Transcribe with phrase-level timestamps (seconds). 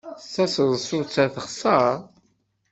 [0.33, 1.95] Taseḍsut-a texṣer.